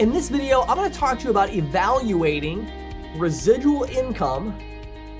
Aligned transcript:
In 0.00 0.14
this 0.14 0.30
video, 0.30 0.62
I'm 0.62 0.78
going 0.78 0.90
to 0.90 0.98
talk 0.98 1.18
to 1.18 1.24
you 1.24 1.30
about 1.30 1.52
evaluating 1.52 2.66
residual 3.18 3.82
income 3.82 4.58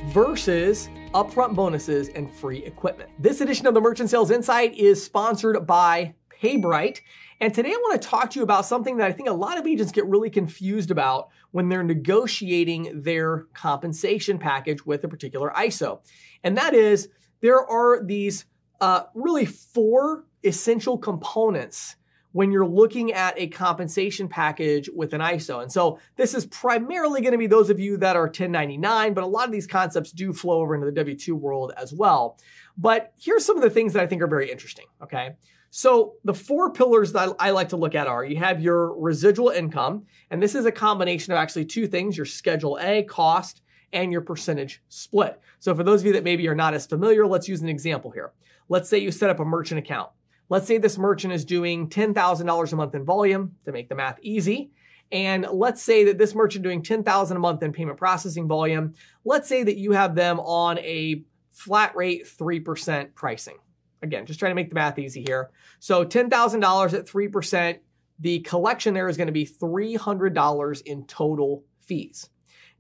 versus 0.07 0.89
upfront 1.13 1.55
bonuses 1.55 2.09
and 2.09 2.35
free 2.35 2.65
equipment. 2.65 3.11
This 3.19 3.43
edition 3.43 3.67
of 3.67 3.75
the 3.75 3.81
Merchant 3.83 4.09
Sales 4.09 4.31
Insight 4.31 4.75
is 4.75 5.05
sponsored 5.05 5.67
by 5.67 6.15
PayBright. 6.43 7.01
And 7.43 7.53
today 7.53 7.73
I 7.73 7.77
want 7.77 8.01
to 8.01 8.09
talk 8.09 8.31
to 8.31 8.39
you 8.39 8.43
about 8.43 8.65
something 8.65 8.97
that 8.97 9.07
I 9.07 9.13
think 9.13 9.29
a 9.29 9.35
lot 9.35 9.59
of 9.59 9.67
agents 9.67 9.93
get 9.93 10.07
really 10.07 10.31
confused 10.31 10.91
about 10.91 11.29
when 11.51 11.69
they're 11.69 11.83
negotiating 11.83 13.03
their 13.03 13.49
compensation 13.53 14.39
package 14.39 14.87
with 14.87 15.05
a 15.05 15.09
particular 15.09 15.53
ISO. 15.59 16.01
And 16.43 16.57
that 16.57 16.73
is 16.73 17.11
there 17.43 17.61
are 17.71 18.03
these 18.03 18.47
uh, 18.81 19.03
really 19.13 19.45
four 19.45 20.25
essential 20.43 20.97
components 20.97 21.97
when 22.33 22.53
you're 22.53 22.67
looking 22.67 23.13
at 23.13 23.39
a 23.39 23.49
compensation 23.49 24.29
package 24.29 24.89
with 24.95 25.13
an 25.15 25.21
ISO. 25.21 25.63
And 25.63 25.71
so 25.71 25.99
this 26.17 26.35
is 26.35 26.47
primarily 26.47 27.21
going 27.21 27.33
to 27.33 27.39
be 27.39 27.47
those 27.47 27.71
of 27.71 27.81
you 27.81 27.97
that 27.99 28.17
are 28.17 28.25
1099, 28.25 29.15
but 29.15 29.25
a 29.25 29.27
lot 29.27 29.47
of 29.47 29.53
these 29.53 29.67
concepts 29.67 30.13
do 30.13 30.33
flow 30.33 30.61
over 30.61 30.75
into 30.75 30.91
the 30.91 31.05
W2 31.05 31.33
world 31.33 31.73
as 31.77 31.93
well. 31.93 32.39
But 32.79 33.13
here's 33.21 33.45
some 33.45 33.57
of 33.57 33.63
the 33.63 33.71
things 33.71 33.93
that 33.93 34.03
I 34.03 34.07
think 34.07 34.23
are 34.23 34.29
very 34.29 34.51
interesting, 34.51 34.87
okay? 35.03 35.31
So 35.71 36.15
the 36.25 36.35
four 36.35 36.73
pillars 36.73 37.13
that 37.13 37.37
I 37.39 37.51
like 37.51 37.69
to 37.71 37.77
look 37.77 37.95
at 37.95 38.07
are 38.07 38.25
you 38.25 38.37
have 38.37 38.61
your 38.61 38.93
residual 38.99 39.51
income, 39.51 40.07
and 40.31 40.43
this 40.43 40.55
is 40.55 40.67
a 40.67 40.73
combination 40.73 41.33
of 41.33 41.39
actually 41.39 41.65
two 41.65 41.87
things, 41.87 42.17
your 42.17 42.27
schedule 42.27 42.79
A 42.81 43.05
cost 43.05 43.63
and 43.93 44.13
your 44.13 44.21
percentage 44.21 44.83
split. 44.89 45.41
So 45.59 45.75
for 45.75 45.83
those 45.83 46.01
of 46.01 46.07
you 46.07 46.13
that 46.15 46.25
maybe 46.25 46.49
are 46.49 46.55
not 46.55 46.75
as 46.75 46.87
familiar, 46.87 47.27
let's 47.27 47.49
use 47.49 47.61
an 47.61 47.69
example 47.69 48.11
here. 48.11 48.33
Let's 48.69 48.89
say 48.89 48.99
you 48.99 49.11
set 49.11 49.31
up 49.31 49.41
a 49.41 49.45
merchant 49.45 49.79
account. 49.81 50.11
Let's 50.51 50.67
say 50.67 50.79
this 50.79 50.99
merchant 50.99 51.33
is 51.33 51.45
doing 51.45 51.89
$10,000 51.89 52.73
a 52.73 52.77
month 52.77 52.95
in 52.97 53.05
volume 53.05 53.55
to 53.65 53.73
make 53.73 53.89
the 53.89 53.95
math 53.95 54.19
easy. 54.21 54.73
And 55.13 55.47
let's 55.51 55.81
say 55.81 56.05
that 56.05 56.19
this 56.19 56.35
merchant 56.35 56.65
doing 56.65 56.83
10,000 56.83 57.37
a 57.37 57.41
month 57.41 57.63
in 57.63 57.73
payment 57.73 57.99
processing 57.99 58.49
volume. 58.49 58.95
Let's 59.25 59.49
say 59.49 59.63
that 59.63 59.77
you 59.77 59.93
have 59.93 60.17
them 60.17 60.41
on 60.41 60.79
a 60.81 61.23
flat 61.53 61.95
rate 61.95 62.27
3% 62.27 63.15
pricing. 63.15 63.59
Again, 64.03 64.27
just 64.27 64.41
trying 64.41 64.51
to 64.51 64.57
make 64.57 64.71
the 64.71 64.75
math 64.75 64.99
easy 64.99 65.23
here. 65.23 65.51
So 65.79 66.05
$10,000 66.05 66.95
at 66.95 67.07
3%, 67.07 67.79
the 68.19 68.41
collection 68.41 68.93
there 68.93 69.09
is 69.09 69.17
going 69.17 69.29
to 69.29 69.33
be 69.33 69.47
$300 69.47 70.83
in 70.85 71.07
total 71.07 71.65
fees. 71.81 72.29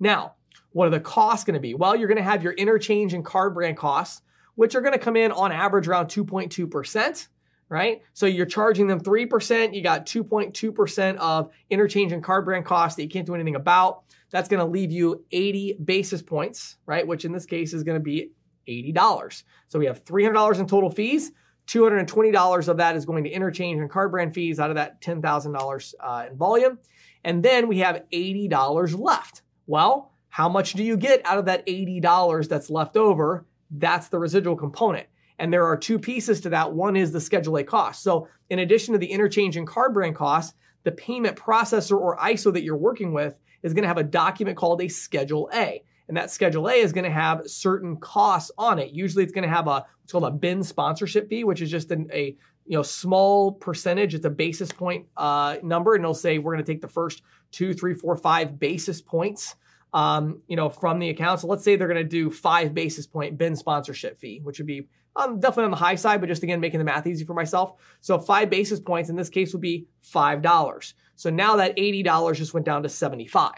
Now, 0.01 0.35
what 0.73 0.89
are 0.89 0.91
the 0.91 1.01
costs 1.01 1.45
going 1.45 1.55
to 1.55 1.61
be? 1.61 1.75
Well, 1.75 1.95
you're 1.95 2.09
going 2.09 2.19
to 2.19 2.23
have 2.25 2.43
your 2.43 2.53
interchange 2.53 3.15
and 3.15 3.25
card 3.25 3.55
brand 3.55 3.77
costs, 3.77 4.23
which 4.57 4.75
are 4.75 4.81
going 4.81 4.93
to 4.93 4.99
come 4.99 5.17
in 5.17 5.31
on 5.31 5.53
average 5.53 5.87
around 5.87 6.07
2.2% 6.07 7.29
right? 7.71 8.03
So 8.13 8.27
you're 8.27 8.47
charging 8.47 8.89
them 8.89 9.01
3%, 9.01 9.75
you 9.75 9.83
got 9.83 10.05
2.2% 10.05 11.17
of 11.17 11.51
interchange 11.71 12.13
and 12.13 12.23
card 12.23 12.45
brand 12.45 12.67
costs 12.67 12.97
that 12.97 13.05
you 13.05 13.09
can't 13.09 13.25
do 13.25 13.35
anything 13.35 13.55
about. 13.55 14.03
That's 14.31 14.49
going 14.49 14.61
to 14.61 14.71
leave 14.71 14.93
you 14.93 15.25
80 15.31 15.79
basis 15.85 16.21
points, 16.21 16.77
right? 16.85 17.07
Which 17.07 17.25
in 17.25 17.33
this 17.33 17.47
case 17.47 17.73
is 17.73 17.85
going 17.85 17.99
to 17.99 18.03
be 18.03 18.33
$80. 18.69 19.45
So 19.69 19.79
we 19.79 19.87
have 19.87 20.05
$300 20.05 20.59
in 20.59 20.67
total 20.67 20.91
fees. 20.91 21.33
$220 21.69 22.69
of 22.69 22.77
that 22.79 22.97
is 22.97 23.07
going 23.07 23.23
to 23.25 23.31
interchange 23.31 23.81
and 23.81 23.89
card 23.89 24.11
brand 24.11 24.35
fees 24.35 24.59
out 24.59 24.71
of 24.71 24.77
that 24.77 25.01
$10,000 25.01 25.95
uh, 26.01 26.27
in 26.29 26.37
volume. 26.37 26.79
And 27.23 27.43
then 27.43 27.69
we 27.69 27.79
have 27.79 28.03
$80 28.13 28.99
left. 28.99 29.43
Well, 29.67 30.13
how 30.29 30.49
much 30.49 30.73
do 30.73 30.83
you 30.83 30.97
get 30.97 31.25
out 31.25 31.39
of 31.39 31.45
that 31.45 31.65
$80 31.67 32.49
that's 32.49 32.71
left 32.71 32.97
over? 32.97 33.47
That's 33.71 34.09
the 34.09 34.19
residual 34.19 34.57
component. 34.57 35.07
And 35.41 35.51
there 35.51 35.67
are 35.67 35.77
two 35.77 35.99
pieces 35.99 36.43
to 36.43 36.51
that. 36.51 36.73
One 36.73 36.97
is 36.97 37.13
the 37.13 37.21
Schedule 37.21 37.57
A 37.57 37.65
cost. 37.65 38.03
So 38.03 38.29
in 38.51 38.59
addition 38.59 38.93
to 38.93 38.99
the 38.99 39.07
interchange 39.07 39.57
and 39.57 39.67
card 39.67 39.95
brand 39.95 40.15
costs, 40.15 40.55
the 40.85 40.93
payment 40.93 41.35
processor 41.37 41.99
or 41.99 42.19
ISO 42.19 42.53
that 42.53 42.63
you're 42.63 42.77
working 42.77 43.15
with 43.15 43.35
is 43.63 43.73
going 43.73 43.83
to 43.83 43.89
have 43.89 43.97
a 43.97 44.05
document 44.05 44.59
called 44.59 44.83
a 44.83 44.89
Schedule 44.89 45.49
A. 45.55 45.83
And 46.09 46.17
that 46.17 46.31
Schedule 46.31 46.69
A 46.69 46.75
is 46.75 46.93
going 46.93 47.05
to 47.05 47.11
have 47.11 47.49
certain 47.49 47.97
costs 47.97 48.51
on 48.59 48.79
it. 48.79 48.93
Usually 48.93 49.25
it's 49.25 49.33
going 49.33 49.49
to 49.49 49.55
have 49.55 49.67
a 49.67 49.87
what's 50.01 50.13
called 50.13 50.25
a 50.25 50.31
bin 50.31 50.63
sponsorship 50.63 51.31
fee, 51.31 51.45
which 51.45 51.63
is 51.63 51.71
just 51.71 51.91
an, 51.91 52.11
a 52.13 52.37
you 52.67 52.77
know 52.77 52.83
small 52.83 53.53
percentage. 53.53 54.15
It's 54.15 54.27
a 54.27 54.31
basis 54.31 54.71
point 54.71 55.07
uh, 55.17 55.57
number, 55.63 55.95
and 55.95 56.05
it'll 56.05 56.15
say 56.15 56.39
we're 56.39 56.53
going 56.53 56.65
to 56.65 56.71
take 56.71 56.83
the 56.83 56.89
first 56.89 57.23
two, 57.51 57.73
three, 57.73 57.95
four, 57.95 58.17
five 58.17 58.59
basis 58.59 59.01
points 59.01 59.55
um, 59.93 60.43
you 60.47 60.57
know, 60.57 60.69
from 60.69 60.99
the 60.99 61.11
account. 61.11 61.41
So 61.41 61.47
let's 61.47 61.65
say 61.65 61.77
they're 61.77 61.89
going 61.89 62.03
to 62.03 62.05
do 62.05 62.31
five 62.31 62.75
basis 62.75 63.07
point 63.07 63.39
bin 63.39 63.57
sponsorship 63.57 64.19
fee, 64.19 64.41
which 64.43 64.59
would 64.59 64.67
be 64.67 64.87
um, 65.17 65.41
definitely 65.41 65.65
on 65.65 65.71
the 65.73 65.77
high 65.77 65.97
side, 65.97 66.21
but 66.21 66.29
just 66.29 66.43
again, 66.43 66.61
making 66.61 66.79
the 66.79 66.85
math 66.85 67.07
easy 67.07 67.25
for 67.25 67.35
myself. 67.35 67.75
So 68.01 68.19
five 68.19 68.51
basis 68.51 68.81
points 68.81 69.11
in 69.11 69.17
this 69.17 69.29
case 69.29 69.53
would 69.53 69.63
be 69.63 69.89
$5. 70.05 70.95
So 71.17 71.31
now 71.31 71.57
that 71.57 71.77
$80 71.77 72.35
just 72.35 72.55
went 72.55 72.67
down 72.67 72.83
to 72.85 72.89
75, 72.89 73.53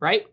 right? 0.00 0.26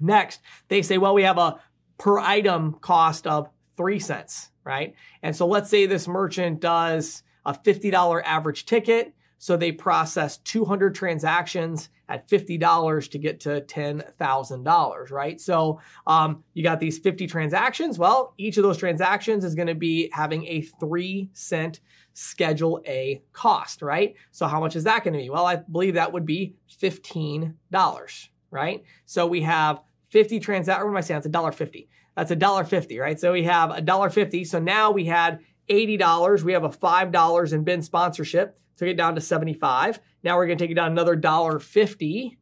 Next, 0.00 0.40
they 0.68 0.82
say, 0.82 0.98
well, 0.98 1.14
we 1.14 1.22
have 1.22 1.38
a 1.38 1.60
per 1.98 2.18
item 2.18 2.74
cost 2.80 3.26
of 3.26 3.48
three 3.76 4.00
cents, 4.00 4.50
right? 4.64 4.94
And 5.22 5.34
so 5.34 5.46
let's 5.46 5.70
say 5.70 5.86
this 5.86 6.08
merchant 6.08 6.60
does 6.60 7.22
a 7.46 7.54
$50 7.54 8.22
average 8.24 8.66
ticket. 8.66 9.14
So 9.38 9.56
they 9.56 9.72
process 9.72 10.38
200 10.38 10.94
transactions 10.94 11.90
at 12.08 12.28
$50 12.28 13.10
to 13.10 13.18
get 13.18 13.40
to 13.40 13.60
$10,000, 13.62 15.10
right? 15.10 15.40
So 15.40 15.80
um, 16.06 16.44
you 16.52 16.62
got 16.62 16.80
these 16.80 16.98
50 16.98 17.26
transactions. 17.26 17.98
Well, 17.98 18.34
each 18.36 18.56
of 18.56 18.62
those 18.62 18.76
transactions 18.76 19.44
is 19.44 19.54
going 19.54 19.68
to 19.68 19.74
be 19.74 20.10
having 20.12 20.46
a 20.46 20.62
three 20.62 21.30
cent 21.32 21.80
Schedule 22.14 22.80
A 22.86 23.22
cost, 23.32 23.82
right? 23.82 24.14
So 24.30 24.46
how 24.46 24.60
much 24.60 24.76
is 24.76 24.84
that 24.84 25.02
going 25.02 25.14
to 25.14 25.18
be? 25.18 25.30
Well, 25.30 25.46
I 25.46 25.56
believe 25.56 25.94
that 25.94 26.12
would 26.12 26.24
be 26.24 26.54
$15, 26.80 28.28
right? 28.50 28.84
So 29.04 29.26
we 29.26 29.42
have 29.42 29.80
50 30.10 30.38
transactions. 30.40 30.84
What 30.84 30.90
am 30.90 30.96
I 30.96 31.00
saying? 31.00 31.18
It's 31.18 31.28
$1.50. 31.28 31.88
That's 32.16 32.30
$1.50, 32.30 33.00
right? 33.00 33.18
So 33.18 33.32
we 33.32 33.42
have 33.44 33.70
$1.50. 33.70 34.46
So 34.46 34.60
now 34.60 34.92
we 34.92 35.04
had 35.04 35.40
$80. 35.68 36.42
We 36.42 36.52
have 36.52 36.64
a 36.64 36.68
$5 36.68 37.52
in 37.52 37.64
bin 37.64 37.82
sponsorship 37.82 38.58
took 38.76 38.88
it 38.88 38.96
down 38.96 39.14
to 39.14 39.20
75. 39.20 40.00
Now 40.22 40.36
we're 40.36 40.46
going 40.46 40.58
to 40.58 40.64
take 40.64 40.70
it 40.70 40.74
down 40.74 40.92
another 40.92 41.16
dollar 41.16 41.58
50, 41.58 42.38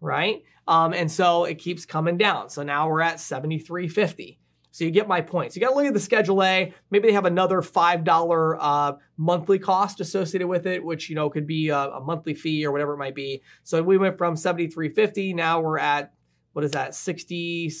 right? 0.00 0.42
Um, 0.66 0.94
and 0.94 1.10
so 1.10 1.44
it 1.44 1.56
keeps 1.56 1.84
coming 1.84 2.16
down. 2.16 2.48
So 2.48 2.62
now 2.62 2.88
we're 2.88 3.00
at 3.00 3.16
73.50. 3.16 4.38
So 4.70 4.84
you 4.84 4.90
get 4.90 5.06
my 5.06 5.20
point. 5.20 5.52
So 5.52 5.60
you 5.60 5.66
got 5.66 5.70
to 5.70 5.76
look 5.76 5.86
at 5.86 5.94
the 5.94 6.00
Schedule 6.00 6.42
A. 6.42 6.74
Maybe 6.90 7.06
they 7.06 7.14
have 7.14 7.26
another 7.26 7.62
$5 7.62 8.56
uh, 8.58 8.92
monthly 9.16 9.60
cost 9.60 10.00
associated 10.00 10.48
with 10.48 10.66
it, 10.66 10.82
which, 10.82 11.08
you 11.08 11.14
know, 11.14 11.30
could 11.30 11.46
be 11.46 11.68
a, 11.68 11.78
a, 11.78 12.00
monthly 12.00 12.34
fee 12.34 12.66
or 12.66 12.72
whatever 12.72 12.94
it 12.94 12.96
might 12.96 13.14
be. 13.14 13.40
So 13.62 13.80
we 13.84 13.98
went 13.98 14.18
from 14.18 14.34
73.50. 14.34 15.32
Now 15.32 15.60
we're 15.60 15.78
at, 15.78 16.12
what 16.54 16.64
is 16.64 16.72
that, 16.72 16.96
60, 16.96 17.72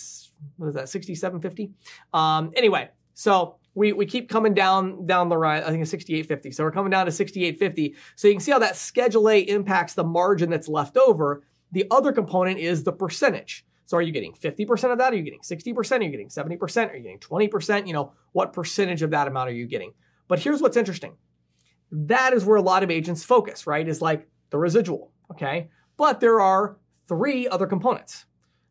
what 0.56 0.68
is 0.68 0.74
that, 0.74 0.84
67.50? 0.84 1.72
Um, 2.16 2.52
anyway, 2.54 2.90
so 3.14 3.56
we, 3.74 3.92
we 3.92 4.06
keep 4.06 4.28
coming 4.28 4.54
down 4.54 5.06
down 5.06 5.28
the 5.28 5.36
right. 5.36 5.62
I 5.62 5.70
think 5.70 5.82
it's 5.82 5.90
6850. 5.90 6.52
So 6.52 6.64
we're 6.64 6.70
coming 6.70 6.90
down 6.90 7.06
to 7.06 7.12
6850. 7.12 7.96
So 8.16 8.28
you 8.28 8.34
can 8.34 8.40
see 8.40 8.52
how 8.52 8.58
that 8.60 8.76
Schedule 8.76 9.28
A 9.28 9.40
impacts 9.40 9.94
the 9.94 10.04
margin 10.04 10.50
that's 10.50 10.68
left 10.68 10.96
over. 10.96 11.44
The 11.72 11.86
other 11.90 12.12
component 12.12 12.58
is 12.58 12.84
the 12.84 12.92
percentage. 12.92 13.66
So 13.86 13.96
are 13.96 14.02
you 14.02 14.12
getting 14.12 14.32
50% 14.32 14.92
of 14.92 14.98
that? 14.98 15.12
Are 15.12 15.16
you 15.16 15.22
getting 15.22 15.40
60%? 15.40 16.00
Are 16.00 16.02
you 16.02 16.10
getting 16.10 16.28
70%? 16.28 16.90
Are 16.90 16.96
you 16.96 17.02
getting 17.02 17.18
20%? 17.18 17.86
You 17.86 17.92
know, 17.92 18.12
what 18.32 18.52
percentage 18.52 19.02
of 19.02 19.10
that 19.10 19.28
amount 19.28 19.50
are 19.50 19.54
you 19.54 19.66
getting? 19.66 19.92
But 20.28 20.38
here's 20.38 20.62
what's 20.62 20.76
interesting. 20.76 21.16
That 21.90 22.32
is 22.32 22.44
where 22.44 22.56
a 22.56 22.62
lot 22.62 22.82
of 22.82 22.90
agents 22.90 23.24
focus, 23.24 23.66
right? 23.66 23.86
Is 23.86 24.00
like 24.00 24.26
the 24.50 24.58
residual, 24.58 25.12
okay? 25.32 25.68
But 25.96 26.20
there 26.20 26.40
are 26.40 26.78
three 27.08 27.46
other 27.46 27.66
components. 27.66 28.24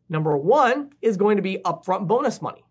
Number 0.08 0.36
one 0.36 0.90
is 1.00 1.16
going 1.16 1.36
to 1.36 1.42
be 1.42 1.58
upfront 1.64 2.08
bonus 2.08 2.42
money. 2.42 2.64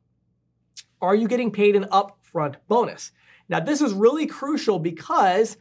Are 1.02 1.16
you 1.16 1.28
getting 1.28 1.52
paid 1.52 1.76
an 1.76 1.88
up 1.92 2.23
upfront 2.34 2.56
bonus. 2.68 3.12
Now, 3.50 3.60
this 3.60 3.82
is 3.82 3.94
really 3.94 4.26
crucial 4.26 4.80
because 4.80 5.58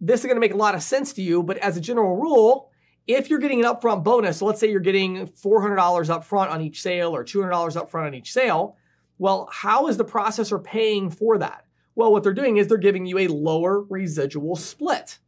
this 0.00 0.20
is 0.20 0.26
going 0.26 0.36
to 0.36 0.40
make 0.40 0.54
a 0.54 0.56
lot 0.56 0.74
of 0.74 0.82
sense 0.82 1.12
to 1.14 1.22
you, 1.22 1.42
but 1.42 1.58
as 1.58 1.76
a 1.76 1.80
general 1.80 2.16
rule, 2.16 2.70
if 3.06 3.30
you're 3.30 3.38
getting 3.38 3.64
an 3.64 3.72
upfront 3.72 4.04
bonus, 4.04 4.38
so 4.38 4.46
let's 4.46 4.60
say 4.60 4.70
you're 4.70 4.80
getting 4.80 5.28
$400 5.28 5.76
upfront 5.76 6.50
on 6.50 6.60
each 6.60 6.82
sale 6.82 7.14
or 7.14 7.24
$200 7.24 7.50
upfront 7.50 8.06
on 8.06 8.14
each 8.14 8.32
sale, 8.32 8.76
well, 9.18 9.48
how 9.52 9.88
is 9.88 9.96
the 9.96 10.04
processor 10.04 10.62
paying 10.62 11.10
for 11.10 11.38
that? 11.38 11.64
Well, 11.94 12.12
what 12.12 12.22
they're 12.22 12.32
doing 12.32 12.56
is 12.56 12.68
they're 12.68 12.78
giving 12.78 13.06
you 13.06 13.18
a 13.18 13.28
lower 13.28 13.82
residual 13.82 14.56
split. 14.56 15.18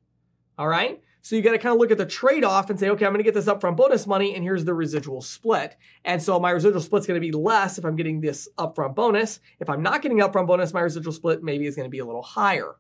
All 0.58 0.68
right? 0.68 1.02
So 1.24 1.36
you 1.36 1.40
got 1.40 1.52
to 1.52 1.58
kind 1.58 1.72
of 1.72 1.80
look 1.80 1.90
at 1.90 1.96
the 1.96 2.04
trade 2.04 2.44
off 2.44 2.68
and 2.68 2.78
say, 2.78 2.90
okay, 2.90 3.06
I'm 3.06 3.12
going 3.12 3.24
to 3.24 3.24
get 3.24 3.32
this 3.32 3.46
upfront 3.46 3.76
bonus 3.76 4.06
money, 4.06 4.34
and 4.34 4.44
here's 4.44 4.66
the 4.66 4.74
residual 4.74 5.22
split. 5.22 5.74
And 6.04 6.22
so 6.22 6.38
my 6.38 6.50
residual 6.50 6.82
split's 6.82 7.06
going 7.06 7.18
to 7.18 7.26
be 7.26 7.32
less 7.32 7.78
if 7.78 7.86
I'm 7.86 7.96
getting 7.96 8.20
this 8.20 8.46
upfront 8.58 8.94
bonus. 8.94 9.40
If 9.58 9.70
I'm 9.70 9.82
not 9.82 10.02
getting 10.02 10.18
upfront 10.18 10.46
bonus, 10.46 10.74
my 10.74 10.82
residual 10.82 11.14
split 11.14 11.42
maybe 11.42 11.64
is 11.64 11.76
going 11.76 11.86
to 11.86 11.90
be 11.90 12.00
a 12.00 12.04
little 12.04 12.22
higher. 12.22 12.74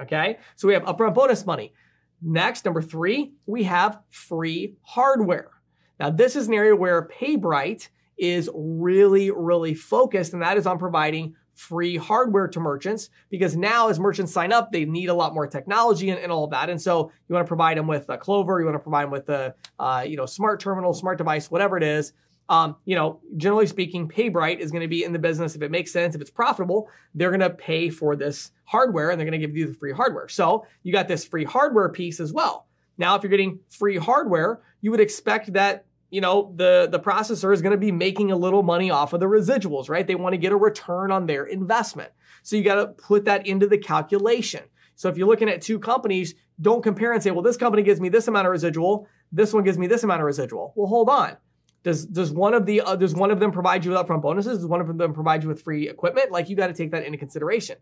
Okay, 0.00 0.38
so 0.56 0.66
we 0.66 0.72
have 0.72 0.84
upfront 0.84 1.12
bonus 1.12 1.44
money. 1.44 1.74
Next, 2.22 2.64
number 2.64 2.80
three, 2.80 3.34
we 3.44 3.64
have 3.64 4.00
free 4.08 4.76
hardware. 4.80 5.50
Now, 5.98 6.08
this 6.08 6.36
is 6.36 6.48
an 6.48 6.54
area 6.54 6.74
where 6.74 7.06
PayBright 7.06 7.86
is 8.16 8.48
really, 8.54 9.30
really 9.30 9.74
focused, 9.74 10.32
and 10.32 10.40
that 10.40 10.56
is 10.56 10.66
on 10.66 10.78
providing 10.78 11.34
free 11.54 11.96
hardware 11.96 12.48
to 12.48 12.60
merchants 12.60 13.10
because 13.30 13.56
now 13.56 13.88
as 13.88 13.98
merchants 13.98 14.32
sign 14.32 14.52
up, 14.52 14.72
they 14.72 14.84
need 14.84 15.08
a 15.08 15.14
lot 15.14 15.34
more 15.34 15.46
technology 15.46 16.10
and, 16.10 16.18
and 16.18 16.32
all 16.32 16.44
of 16.44 16.50
that. 16.50 16.70
And 16.70 16.80
so 16.80 17.12
you 17.28 17.34
want 17.34 17.44
to 17.44 17.48
provide 17.48 17.76
them 17.76 17.86
with 17.86 18.08
a 18.08 18.16
Clover, 18.16 18.60
you 18.60 18.66
want 18.66 18.76
to 18.76 18.80
provide 18.80 19.04
them 19.04 19.10
with 19.10 19.28
a 19.28 19.54
uh, 19.78 20.04
you 20.06 20.16
know 20.16 20.26
smart 20.26 20.60
terminal, 20.60 20.94
smart 20.94 21.18
device, 21.18 21.50
whatever 21.50 21.76
it 21.76 21.82
is. 21.82 22.12
Um, 22.48 22.74
you 22.84 22.96
know, 22.96 23.20
generally 23.36 23.68
speaking, 23.68 24.08
PayBright 24.08 24.58
is 24.58 24.72
going 24.72 24.82
to 24.82 24.88
be 24.88 25.04
in 25.04 25.12
the 25.12 25.20
business 25.20 25.54
if 25.54 25.62
it 25.62 25.70
makes 25.70 25.92
sense, 25.92 26.16
if 26.16 26.20
it's 26.20 26.32
profitable, 26.32 26.88
they're 27.14 27.30
going 27.30 27.38
to 27.40 27.50
pay 27.50 27.90
for 27.90 28.16
this 28.16 28.50
hardware 28.64 29.10
and 29.10 29.20
they're 29.20 29.24
going 29.28 29.40
to 29.40 29.46
give 29.46 29.56
you 29.56 29.68
the 29.68 29.74
free 29.74 29.92
hardware. 29.92 30.28
So 30.28 30.66
you 30.82 30.92
got 30.92 31.06
this 31.06 31.24
free 31.24 31.44
hardware 31.44 31.88
piece 31.90 32.18
as 32.18 32.32
well. 32.32 32.66
Now, 32.98 33.14
if 33.14 33.22
you're 33.22 33.30
getting 33.30 33.60
free 33.68 33.96
hardware, 33.96 34.60
you 34.80 34.90
would 34.90 34.98
expect 34.98 35.52
that 35.52 35.84
you 36.10 36.20
know 36.20 36.52
the 36.56 36.88
the 36.90 37.00
processor 37.00 37.52
is 37.52 37.62
going 37.62 37.72
to 37.72 37.78
be 37.78 37.92
making 37.92 38.30
a 38.30 38.36
little 38.36 38.62
money 38.62 38.90
off 38.90 39.12
of 39.12 39.20
the 39.20 39.26
residuals 39.26 39.88
right? 39.88 40.06
They 40.06 40.14
want 40.14 40.34
to 40.34 40.38
get 40.38 40.52
a 40.52 40.56
return 40.56 41.10
on 41.10 41.26
their 41.26 41.44
investment. 41.44 42.12
So 42.42 42.56
you 42.56 42.64
got 42.64 42.76
to 42.76 42.88
put 42.88 43.24
that 43.26 43.46
into 43.46 43.66
the 43.66 43.78
calculation. 43.78 44.64
So 44.96 45.08
if 45.08 45.16
you're 45.16 45.28
looking 45.28 45.48
at 45.48 45.62
two 45.62 45.78
companies 45.78 46.34
don't 46.60 46.82
compare 46.82 47.12
and 47.12 47.22
say 47.22 47.30
well 47.30 47.42
this 47.42 47.56
company 47.56 47.82
gives 47.82 48.00
me 48.00 48.08
this 48.08 48.28
amount 48.28 48.46
of 48.46 48.52
residual 48.52 49.06
this 49.32 49.52
one 49.52 49.64
gives 49.64 49.78
me 49.78 49.86
this 49.86 50.02
amount 50.02 50.20
of 50.20 50.26
residual. 50.26 50.72
Well 50.76 50.88
hold 50.88 51.08
on. 51.08 51.36
Does 51.82 52.04
does 52.04 52.30
one 52.30 52.52
of 52.52 52.66
the 52.66 52.82
uh, 52.82 52.96
does 52.96 53.14
one 53.14 53.30
of 53.30 53.40
them 53.40 53.52
provide 53.52 53.84
you 53.84 53.92
with 53.92 54.00
upfront 54.00 54.22
bonuses? 54.22 54.58
Does 54.58 54.66
one 54.66 54.80
of 54.80 54.98
them 54.98 55.14
provide 55.14 55.42
you 55.42 55.48
with 55.48 55.62
free 55.62 55.88
equipment? 55.88 56.30
Like 56.30 56.48
you 56.48 56.56
got 56.56 56.66
to 56.66 56.74
take 56.74 56.90
that 56.90 57.04
into 57.04 57.16
consideration. 57.16 57.78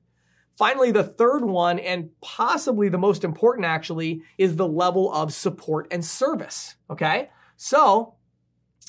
Finally, 0.57 0.91
the 0.91 1.05
third 1.05 1.45
one, 1.45 1.79
and 1.79 2.11
possibly 2.21 2.89
the 2.89 2.99
most 2.99 3.23
important 3.23 3.65
actually, 3.65 4.23
is 4.39 4.57
the 4.57 4.67
level 4.67 5.13
of 5.13 5.33
support 5.33 5.87
and 5.91 6.05
service. 6.05 6.77
Okay. 6.91 7.31
So 7.57 8.15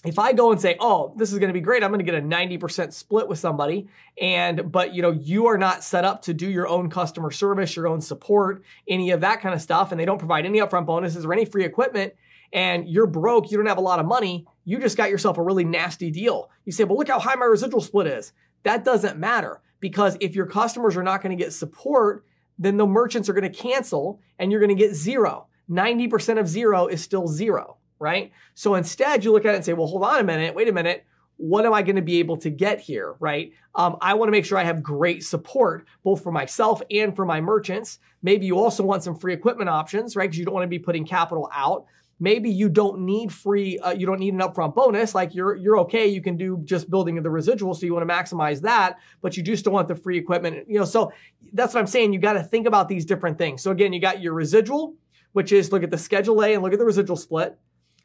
if 0.05 0.17
I 0.17 0.31
go 0.31 0.51
and 0.51 0.61
say, 0.61 0.77
"Oh, 0.79 1.13
this 1.17 1.33
is 1.33 1.39
going 1.39 1.49
to 1.49 1.53
be 1.53 1.61
great. 1.61 1.83
I'm 1.83 1.91
going 1.91 2.03
to 2.03 2.09
get 2.09 2.15
a 2.15 2.21
90% 2.21 2.93
split 2.93 3.27
with 3.27 3.37
somebody." 3.37 3.87
And 4.21 4.71
but 4.71 4.93
you 4.93 5.01
know, 5.01 5.11
you 5.11 5.47
are 5.47 5.57
not 5.57 5.83
set 5.83 6.05
up 6.05 6.21
to 6.23 6.33
do 6.33 6.49
your 6.49 6.67
own 6.67 6.89
customer 6.89 7.31
service, 7.31 7.75
your 7.75 7.87
own 7.87 7.99
support, 7.99 8.63
any 8.87 9.11
of 9.11 9.21
that 9.21 9.41
kind 9.41 9.53
of 9.53 9.61
stuff, 9.61 9.91
and 9.91 9.99
they 9.99 10.05
don't 10.05 10.17
provide 10.17 10.45
any 10.45 10.59
upfront 10.59 10.85
bonuses 10.85 11.25
or 11.25 11.33
any 11.33 11.43
free 11.43 11.65
equipment, 11.65 12.13
and 12.53 12.87
you're 12.87 13.07
broke, 13.07 13.51
you 13.51 13.57
don't 13.57 13.65
have 13.65 13.77
a 13.77 13.81
lot 13.81 13.99
of 13.99 14.05
money, 14.05 14.45
you 14.63 14.79
just 14.79 14.95
got 14.95 15.09
yourself 15.09 15.37
a 15.37 15.43
really 15.43 15.65
nasty 15.65 16.11
deal. 16.11 16.49
You 16.65 16.71
say, 16.71 16.85
"Well, 16.85 16.97
look 16.97 17.09
how 17.09 17.19
high 17.19 17.35
my 17.35 17.45
residual 17.45 17.81
split 17.81 18.07
is." 18.07 18.31
That 18.63 18.85
doesn't 18.85 19.17
matter 19.17 19.61
because 19.81 20.17
if 20.21 20.33
your 20.35 20.45
customers 20.45 20.95
are 20.95 21.03
not 21.03 21.21
going 21.21 21.37
to 21.37 21.41
get 21.43 21.53
support, 21.53 22.25
then 22.57 22.77
the 22.77 22.87
merchants 22.87 23.29
are 23.29 23.33
going 23.33 23.49
to 23.49 23.57
cancel 23.57 24.19
and 24.37 24.51
you're 24.51 24.59
going 24.59 24.75
to 24.75 24.75
get 24.75 24.93
zero. 24.93 25.47
90% 25.69 26.39
of 26.39 26.47
zero 26.47 26.87
is 26.87 27.01
still 27.01 27.27
zero 27.27 27.77
right? 27.99 28.31
So 28.53 28.75
instead, 28.75 29.23
you 29.23 29.31
look 29.31 29.45
at 29.45 29.53
it 29.53 29.57
and 29.57 29.65
say, 29.65 29.73
well, 29.73 29.87
hold 29.87 30.03
on 30.03 30.19
a 30.19 30.23
minute, 30.23 30.55
wait 30.55 30.67
a 30.67 30.73
minute. 30.73 31.05
What 31.37 31.65
am 31.65 31.73
I 31.73 31.83
going 31.83 31.95
to 31.95 32.01
be 32.01 32.19
able 32.19 32.35
to 32.37 32.49
get 32.49 32.81
here, 32.81 33.15
right? 33.19 33.53
Um, 33.73 33.95
I 34.01 34.13
want 34.15 34.27
to 34.27 34.31
make 34.31 34.43
sure 34.43 34.57
I 34.57 34.65
have 34.65 34.83
great 34.83 35.23
support 35.23 35.87
both 36.03 36.21
for 36.21 36.33
myself 36.33 36.81
and 36.91 37.15
for 37.15 37.25
my 37.25 37.39
merchants. 37.39 37.99
Maybe 38.21 38.45
you 38.45 38.57
also 38.59 38.83
want 38.83 39.03
some 39.03 39.15
free 39.15 39.33
equipment 39.33 39.69
options, 39.69 40.17
right? 40.17 40.29
Because 40.29 40.37
you 40.37 40.43
don't 40.43 40.53
want 40.53 40.65
to 40.65 40.69
be 40.69 40.79
putting 40.79 41.05
capital 41.05 41.49
out. 41.53 41.85
Maybe 42.19 42.49
you 42.49 42.67
don't 42.67 43.05
need 43.05 43.31
free, 43.31 43.79
uh, 43.79 43.91
you 43.91 44.05
don't 44.05 44.19
need 44.19 44.33
an 44.33 44.41
upfront 44.41 44.75
bonus. 44.75 45.15
Like 45.15 45.33
you're 45.33 45.55
you're 45.55 45.79
okay. 45.79 46.07
You 46.07 46.21
can 46.21 46.35
do 46.35 46.59
just 46.65 46.89
building 46.89 47.21
the 47.21 47.29
residual, 47.29 47.73
so 47.73 47.85
you 47.85 47.93
want 47.93 48.05
to 48.05 48.13
maximize 48.13 48.59
that, 48.61 48.97
but 49.21 49.37
you 49.37 49.43
do 49.43 49.55
still 49.55 49.71
want 49.71 49.87
the 49.87 49.95
free 49.95 50.17
equipment. 50.17 50.67
You 50.67 50.79
know, 50.79 50.85
so 50.85 51.13
that's 51.53 51.73
what 51.73 51.79
I'm 51.79 51.87
saying. 51.87 52.11
You 52.11 52.19
got 52.19 52.33
to 52.33 52.43
think 52.43 52.67
about 52.67 52.89
these 52.89 53.05
different 53.05 53.37
things. 53.37 53.61
So 53.61 53.71
again, 53.71 53.93
you 53.93 54.01
got 54.01 54.21
your 54.21 54.33
residual, 54.33 54.95
which 55.31 55.53
is 55.53 55.71
look 55.71 55.83
at 55.83 55.91
the 55.91 55.97
schedule 55.97 56.43
A 56.43 56.53
and 56.53 56.61
look 56.61 56.73
at 56.73 56.79
the 56.79 56.85
residual 56.85 57.15
split. 57.15 57.57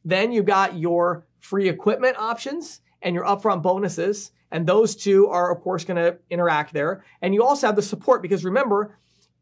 Then 0.05 0.33
you 0.33 0.43
got 0.43 0.77
your 0.77 1.27
free 1.41 1.69
equipment 1.69 2.17
options 2.19 2.81
and 3.03 3.15
your 3.15 3.25
upfront 3.25 3.63
bonuses. 3.63 4.33
And 4.51 4.67
those 4.67 4.97
two 4.97 5.29
are, 5.29 5.53
of 5.53 5.63
course, 5.63 5.85
going 5.85 5.97
to 5.97 6.19
interact 6.31 6.73
there. 6.73 7.05
And 7.21 7.35
you 7.35 7.43
also 7.43 7.67
have 7.67 7.77
the 7.77 7.83
support 7.83 8.23
because 8.23 8.45
remember, 8.45 8.97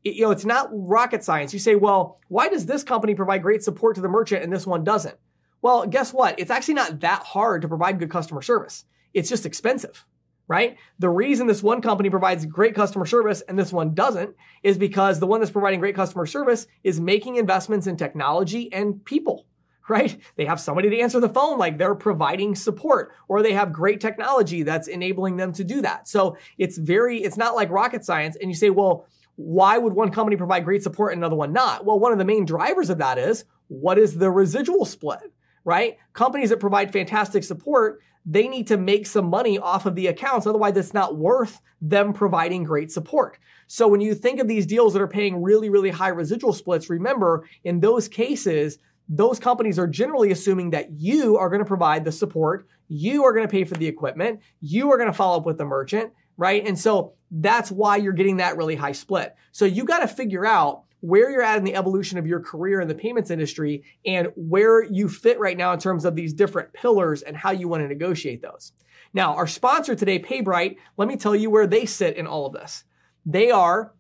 it, 0.04 0.14
you 0.14 0.22
know, 0.22 0.30
it's 0.30 0.44
not 0.44 0.68
rocket 0.72 1.22
science. 1.22 1.52
You 1.52 1.58
say, 1.58 1.74
well, 1.74 2.18
why 2.28 2.48
does 2.48 2.66
this 2.66 2.82
company 2.82 3.14
provide 3.14 3.42
great 3.42 3.62
support 3.62 3.94
to 3.96 4.00
the 4.00 4.08
merchant 4.08 4.42
and 4.42 4.52
this 4.52 4.66
one 4.66 4.84
doesn't? 4.84 5.16
Well, 5.60 5.86
guess 5.86 6.12
what? 6.12 6.38
It's 6.40 6.50
actually 6.50 6.74
not 6.74 7.00
that 7.00 7.22
hard 7.22 7.62
to 7.62 7.68
provide 7.68 7.98
good 7.98 8.10
customer 8.10 8.42
service. 8.42 8.84
It's 9.14 9.28
just 9.28 9.46
expensive, 9.46 10.04
right? 10.48 10.76
The 10.98 11.10
reason 11.10 11.46
this 11.46 11.62
one 11.62 11.82
company 11.82 12.10
provides 12.10 12.46
great 12.46 12.74
customer 12.74 13.06
service 13.06 13.42
and 13.42 13.58
this 13.58 13.72
one 13.72 13.94
doesn't 13.94 14.34
is 14.62 14.76
because 14.76 15.20
the 15.20 15.26
one 15.26 15.40
that's 15.40 15.52
providing 15.52 15.78
great 15.78 15.94
customer 15.94 16.26
service 16.26 16.66
is 16.82 16.98
making 16.98 17.36
investments 17.36 17.86
in 17.86 17.96
technology 17.96 18.72
and 18.72 19.04
people 19.04 19.46
right? 19.88 20.18
They 20.36 20.44
have 20.44 20.60
somebody 20.60 20.90
to 20.90 20.98
answer 21.00 21.20
the 21.20 21.28
phone, 21.28 21.58
like 21.58 21.78
they're 21.78 21.94
providing 21.94 22.54
support, 22.54 23.12
or 23.28 23.42
they 23.42 23.52
have 23.52 23.72
great 23.72 24.00
technology 24.00 24.62
that's 24.62 24.88
enabling 24.88 25.36
them 25.36 25.52
to 25.54 25.64
do 25.64 25.82
that. 25.82 26.08
So 26.08 26.36
it's 26.58 26.78
very, 26.78 27.22
it's 27.22 27.36
not 27.36 27.54
like 27.54 27.70
rocket 27.70 28.04
science. 28.04 28.36
And 28.40 28.50
you 28.50 28.56
say, 28.56 28.70
well, 28.70 29.06
why 29.36 29.78
would 29.78 29.94
one 29.94 30.10
company 30.10 30.36
provide 30.36 30.64
great 30.64 30.82
support 30.82 31.12
and 31.12 31.20
another 31.20 31.36
one 31.36 31.52
not? 31.52 31.84
Well, 31.84 31.98
one 31.98 32.12
of 32.12 32.18
the 32.18 32.24
main 32.24 32.44
drivers 32.44 32.90
of 32.90 32.98
that 32.98 33.18
is 33.18 33.44
what 33.68 33.98
is 33.98 34.18
the 34.18 34.30
residual 34.30 34.84
split, 34.84 35.32
right? 35.64 35.96
Companies 36.12 36.50
that 36.50 36.60
provide 36.60 36.92
fantastic 36.92 37.42
support, 37.42 38.00
they 38.24 38.46
need 38.46 38.68
to 38.68 38.76
make 38.76 39.06
some 39.06 39.24
money 39.24 39.58
off 39.58 39.86
of 39.86 39.94
the 39.94 40.06
accounts. 40.06 40.46
Otherwise, 40.46 40.76
it's 40.76 40.94
not 40.94 41.16
worth 41.16 41.60
them 41.80 42.12
providing 42.12 42.62
great 42.62 42.92
support. 42.92 43.38
So 43.66 43.88
when 43.88 44.00
you 44.00 44.14
think 44.14 44.38
of 44.38 44.46
these 44.46 44.66
deals 44.66 44.92
that 44.92 45.02
are 45.02 45.08
paying 45.08 45.42
really, 45.42 45.70
really 45.70 45.90
high 45.90 46.08
residual 46.08 46.52
splits, 46.52 46.90
remember 46.90 47.48
in 47.64 47.80
those 47.80 48.06
cases, 48.06 48.78
those 49.08 49.38
companies 49.38 49.78
are 49.78 49.86
generally 49.86 50.30
assuming 50.30 50.70
that 50.70 50.90
you 50.92 51.36
are 51.36 51.48
going 51.48 51.60
to 51.60 51.66
provide 51.66 52.04
the 52.04 52.12
support, 52.12 52.66
you 52.88 53.24
are 53.24 53.32
going 53.32 53.46
to 53.46 53.50
pay 53.50 53.64
for 53.64 53.74
the 53.74 53.86
equipment, 53.86 54.40
you 54.60 54.90
are 54.92 54.96
going 54.96 55.10
to 55.10 55.16
follow 55.16 55.38
up 55.38 55.46
with 55.46 55.58
the 55.58 55.64
merchant, 55.64 56.12
right? 56.36 56.66
And 56.66 56.78
so 56.78 57.14
that's 57.30 57.70
why 57.70 57.96
you're 57.96 58.12
getting 58.12 58.38
that 58.38 58.56
really 58.56 58.76
high 58.76 58.92
split. 58.92 59.34
So 59.50 59.64
you 59.64 59.84
got 59.84 60.00
to 60.00 60.08
figure 60.08 60.46
out 60.46 60.84
where 61.00 61.30
you're 61.30 61.42
at 61.42 61.58
in 61.58 61.64
the 61.64 61.74
evolution 61.74 62.16
of 62.16 62.26
your 62.26 62.40
career 62.40 62.80
in 62.80 62.86
the 62.86 62.94
payments 62.94 63.30
industry 63.30 63.82
and 64.06 64.28
where 64.36 64.84
you 64.84 65.08
fit 65.08 65.38
right 65.40 65.56
now 65.56 65.72
in 65.72 65.78
terms 65.78 66.04
of 66.04 66.14
these 66.14 66.32
different 66.32 66.72
pillars 66.72 67.22
and 67.22 67.36
how 67.36 67.50
you 67.50 67.66
want 67.66 67.82
to 67.82 67.88
negotiate 67.88 68.40
those. 68.40 68.72
Now, 69.12 69.34
our 69.34 69.48
sponsor 69.48 69.94
today, 69.94 70.20
PayBright, 70.20 70.76
let 70.96 71.08
me 71.08 71.16
tell 71.16 71.34
you 71.34 71.50
where 71.50 71.66
they 71.66 71.86
sit 71.86 72.16
in 72.16 72.26
all 72.26 72.46
of 72.46 72.52
this. 72.52 72.84
They 73.26 73.50
are 73.50 73.92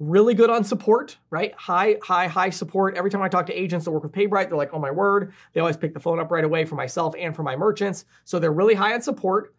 really 0.00 0.34
good 0.34 0.50
on 0.50 0.64
support, 0.64 1.16
right? 1.30 1.54
High, 1.54 1.96
high, 2.02 2.26
high 2.26 2.50
support. 2.50 2.96
Every 2.96 3.10
time 3.10 3.22
I 3.22 3.28
talk 3.28 3.46
to 3.46 3.52
agents 3.52 3.84
that 3.84 3.92
work 3.92 4.02
with 4.02 4.12
PayBright, 4.12 4.48
they're 4.48 4.58
like, 4.58 4.72
oh 4.72 4.78
my 4.78 4.90
word. 4.90 5.32
They 5.52 5.60
always 5.60 5.76
pick 5.76 5.94
the 5.94 6.00
phone 6.00 6.18
up 6.18 6.30
right 6.30 6.44
away 6.44 6.64
for 6.64 6.74
myself 6.74 7.14
and 7.18 7.34
for 7.34 7.42
my 7.42 7.56
merchants. 7.56 8.04
So 8.24 8.38
they're 8.38 8.52
really 8.52 8.74
high 8.74 8.94
on 8.94 9.02
support, 9.02 9.54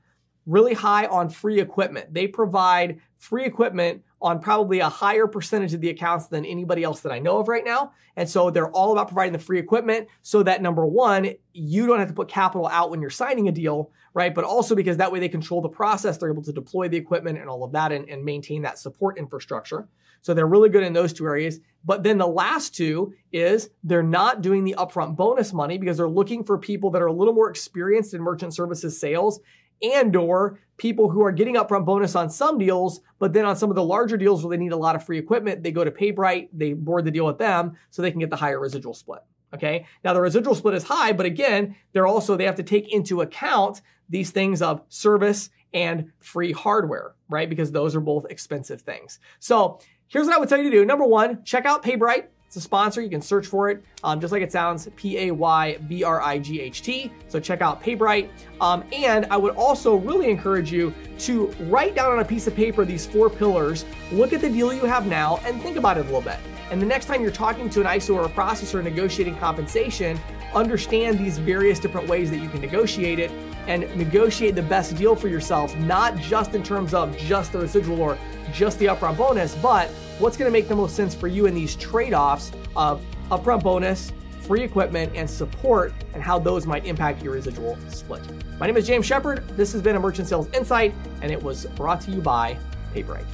really 0.45 0.73
high 0.73 1.05
on 1.05 1.29
free 1.29 1.59
equipment. 1.59 2.13
They 2.13 2.27
provide 2.27 2.99
free 3.17 3.45
equipment 3.45 4.03
on 4.21 4.39
probably 4.39 4.79
a 4.79 4.89
higher 4.89 5.27
percentage 5.27 5.73
of 5.73 5.81
the 5.81 5.89
accounts 5.89 6.27
than 6.27 6.45
anybody 6.45 6.83
else 6.83 7.01
that 7.01 7.11
I 7.11 7.19
know 7.19 7.37
of 7.37 7.47
right 7.47 7.63
now. 7.63 7.93
And 8.17 8.29
so 8.29 8.49
they're 8.49 8.71
all 8.71 8.91
about 8.91 9.07
providing 9.07 9.33
the 9.33 9.39
free 9.39 9.59
equipment 9.59 10.07
so 10.21 10.43
that 10.43 10.61
number 10.61 10.85
one, 10.85 11.33
you 11.53 11.87
don't 11.87 11.99
have 11.99 12.07
to 12.07 12.13
put 12.13 12.27
capital 12.27 12.67
out 12.67 12.89
when 12.89 13.01
you're 13.01 13.09
signing 13.09 13.47
a 13.47 13.51
deal, 13.51 13.91
right? 14.13 14.33
But 14.33 14.43
also 14.43 14.75
because 14.75 14.97
that 14.97 15.11
way 15.11 15.19
they 15.19 15.29
control 15.29 15.61
the 15.61 15.69
process, 15.69 16.17
they're 16.17 16.31
able 16.31 16.43
to 16.43 16.53
deploy 16.53 16.89
the 16.89 16.97
equipment 16.97 17.37
and 17.37 17.49
all 17.49 17.63
of 17.63 17.71
that 17.73 17.91
and, 17.91 18.09
and 18.09 18.23
maintain 18.23 18.61
that 18.63 18.79
support 18.79 19.17
infrastructure. 19.17 19.87
So 20.25 20.33
they're 20.33 20.47
really 20.47 20.69
good 20.69 20.81
in 20.81 20.93
those 20.93 21.13
two 21.13 21.27
areas. 21.27 21.59
But 21.83 22.01
then 22.01 22.17
the 22.17 22.25
last 22.25 22.73
two 22.73 23.13
is 23.31 23.69
they're 23.83 24.01
not 24.01 24.41
doing 24.41 24.63
the 24.63 24.73
upfront 24.75 25.15
bonus 25.15 25.53
money 25.53 25.77
because 25.77 25.97
they're 25.97 26.09
looking 26.09 26.43
for 26.43 26.57
people 26.57 26.89
that 26.91 27.01
are 27.03 27.07
a 27.07 27.13
little 27.13 27.35
more 27.35 27.47
experienced 27.47 28.15
in 28.15 28.23
merchant 28.23 28.55
services 28.55 28.99
sales 28.99 29.39
and 29.83 30.15
or 30.15 30.59
people 30.77 31.11
who 31.11 31.23
are 31.23 31.31
getting 31.31 31.57
upfront 31.57 31.85
bonus 31.85 32.15
on 32.15 32.31
some 32.31 32.57
deals, 32.57 33.01
but 33.19 33.33
then 33.33 33.45
on 33.45 33.55
some 33.55 33.69
of 33.69 33.75
the 33.75 33.83
larger 33.83 34.17
deals 34.17 34.43
where 34.43 34.57
they 34.57 34.63
need 34.63 34.71
a 34.71 34.77
lot 34.77 34.95
of 34.95 35.05
free 35.05 35.19
equipment, 35.19 35.61
they 35.61 35.71
go 35.71 35.83
to 35.83 35.91
PayBright, 35.91 36.49
they 36.51 36.73
board 36.73 37.05
the 37.05 37.11
deal 37.11 37.27
with 37.27 37.37
them 37.37 37.77
so 37.91 38.01
they 38.01 38.09
can 38.09 38.19
get 38.19 38.31
the 38.31 38.35
higher 38.35 38.59
residual 38.59 38.95
split. 38.95 39.19
Okay. 39.53 39.85
Now 40.03 40.13
the 40.13 40.21
residual 40.21 40.55
split 40.55 40.73
is 40.73 40.85
high, 40.85 41.13
but 41.13 41.27
again, 41.27 41.75
they're 41.93 42.07
also, 42.07 42.35
they 42.35 42.45
have 42.45 42.55
to 42.55 42.63
take 42.63 42.91
into 42.91 43.21
account 43.21 43.81
these 44.09 44.31
things 44.31 44.63
of 44.63 44.81
service 44.89 45.51
and 45.75 46.11
free 46.19 46.53
hardware, 46.53 47.13
right? 47.29 47.49
Because 47.49 47.71
those 47.71 47.95
are 47.95 47.99
both 47.99 48.25
expensive 48.29 48.81
things. 48.81 49.19
So 49.39 49.79
Here's 50.07 50.27
what 50.27 50.35
I 50.35 50.39
would 50.39 50.49
tell 50.49 50.59
you 50.59 50.69
to 50.69 50.77
do. 50.77 50.85
Number 50.85 51.05
one, 51.05 51.43
check 51.43 51.65
out 51.65 51.83
PayBright. 51.83 52.25
It's 52.45 52.55
a 52.55 52.61
sponsor. 52.61 53.01
You 53.01 53.09
can 53.09 53.21
search 53.21 53.47
for 53.47 53.69
it, 53.69 53.83
um, 54.03 54.21
just 54.21 54.31
like 54.31 54.43
it 54.43 54.51
sounds, 54.51 54.87
P 54.95 55.17
A 55.17 55.31
Y 55.31 55.77
B 55.89 56.03
R 56.03 56.21
I 56.21 56.37
G 56.37 56.61
H 56.61 56.83
T. 56.83 57.11
So 57.27 57.39
check 57.39 57.61
out 57.61 57.81
PayBright. 57.81 58.29
Um, 58.61 58.83
and 58.93 59.25
I 59.31 59.37
would 59.37 59.55
also 59.55 59.95
really 59.95 60.29
encourage 60.29 60.71
you 60.71 60.93
to 61.19 61.47
write 61.61 61.95
down 61.95 62.11
on 62.11 62.19
a 62.19 62.25
piece 62.25 62.45
of 62.45 62.55
paper 62.55 62.85
these 62.85 63.05
four 63.05 63.31
pillars, 63.31 63.83
look 64.11 64.31
at 64.31 64.41
the 64.41 64.49
deal 64.49 64.71
you 64.71 64.85
have 64.85 65.07
now, 65.07 65.37
and 65.43 65.59
think 65.61 65.75
about 65.75 65.97
it 65.97 66.01
a 66.01 66.03
little 66.03 66.21
bit. 66.21 66.37
And 66.69 66.79
the 66.79 66.85
next 66.85 67.05
time 67.07 67.21
you're 67.21 67.31
talking 67.31 67.67
to 67.71 67.81
an 67.81 67.87
ISO 67.87 68.15
or 68.15 68.25
a 68.25 68.29
processor 68.29 68.83
negotiating 68.83 69.37
compensation, 69.37 70.19
understand 70.53 71.17
these 71.17 71.39
various 71.39 71.79
different 71.79 72.07
ways 72.07 72.29
that 72.29 72.37
you 72.37 72.49
can 72.49 72.61
negotiate 72.61 73.17
it 73.19 73.31
and 73.67 73.93
negotiate 73.95 74.55
the 74.55 74.61
best 74.61 74.95
deal 74.95 75.15
for 75.15 75.27
yourself, 75.27 75.75
not 75.77 76.17
just 76.17 76.53
in 76.53 76.63
terms 76.63 76.93
of 76.93 77.17
just 77.17 77.51
the 77.51 77.59
residual 77.59 78.01
or 78.01 78.17
just 78.53 78.79
the 78.79 78.85
upfront 78.85 79.17
bonus, 79.17 79.55
but 79.55 79.89
what's 80.19 80.37
going 80.37 80.47
to 80.47 80.51
make 80.51 80.67
the 80.67 80.75
most 80.75 80.95
sense 80.95 81.13
for 81.15 81.27
you 81.27 81.45
in 81.45 81.55
these 81.55 81.75
trade 81.75 82.13
offs 82.13 82.51
of 82.75 83.03
upfront 83.31 83.63
bonus, 83.63 84.13
free 84.41 84.61
equipment, 84.61 85.11
and 85.15 85.29
support, 85.29 85.93
and 86.13 86.21
how 86.21 86.37
those 86.37 86.67
might 86.67 86.85
impact 86.85 87.23
your 87.23 87.33
residual 87.33 87.77
split. 87.89 88.21
My 88.59 88.67
name 88.67 88.77
is 88.77 88.85
James 88.85 89.05
Shepard. 89.05 89.47
This 89.57 89.73
has 89.73 89.81
been 89.81 89.95
a 89.95 89.99
Merchant 89.99 90.27
Sales 90.27 90.47
Insight, 90.53 90.93
and 91.21 91.31
it 91.31 91.41
was 91.41 91.65
brought 91.75 92.01
to 92.01 92.11
you 92.11 92.21
by 92.21 92.57
PayBright. 92.93 93.25